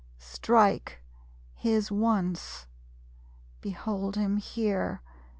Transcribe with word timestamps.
Strike, 0.17 1.03
his 1.53 1.91
once! 1.91 2.65
Behold 3.61 4.15
him 4.15 4.37
here. 4.37 5.03